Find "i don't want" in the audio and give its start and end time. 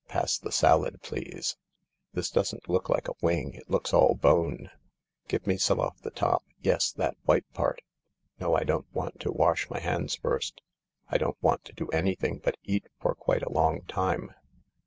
8.55-9.19, 11.09-11.65